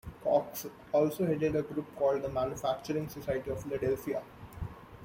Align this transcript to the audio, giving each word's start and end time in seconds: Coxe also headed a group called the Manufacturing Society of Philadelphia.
Coxe 0.23 0.65
also 0.93 1.27
headed 1.27 1.55
a 1.55 1.61
group 1.61 1.85
called 1.95 2.23
the 2.23 2.29
Manufacturing 2.29 3.07
Society 3.07 3.51
of 3.51 3.61
Philadelphia. 3.61 4.23